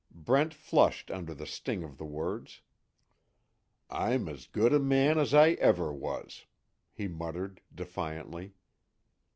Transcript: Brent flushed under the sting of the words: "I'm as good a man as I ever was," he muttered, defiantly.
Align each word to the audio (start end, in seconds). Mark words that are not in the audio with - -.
Brent 0.15 0.51
flushed 0.51 1.11
under 1.11 1.35
the 1.35 1.45
sting 1.45 1.83
of 1.83 1.99
the 1.99 2.05
words: 2.07 2.61
"I'm 3.87 4.27
as 4.29 4.47
good 4.47 4.73
a 4.73 4.79
man 4.79 5.19
as 5.19 5.31
I 5.31 5.49
ever 5.49 5.93
was," 5.93 6.45
he 6.91 7.07
muttered, 7.07 7.61
defiantly. 7.71 8.55